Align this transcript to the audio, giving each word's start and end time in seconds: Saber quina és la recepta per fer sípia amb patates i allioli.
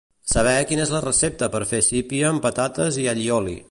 Saber 0.31 0.53
quina 0.71 0.83
és 0.85 0.93
la 0.95 1.03
recepta 1.05 1.51
per 1.57 1.63
fer 1.75 1.83
sípia 1.91 2.33
amb 2.35 2.47
patates 2.49 3.03
i 3.07 3.11
allioli. 3.17 3.59